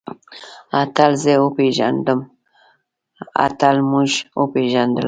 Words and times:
اتل 0.81 1.11
زه 1.23 1.33
وپېژندلم. 1.43 2.19
اتل 3.45 3.75
موږ 3.91 4.11
وپېژندلو. 4.39 4.99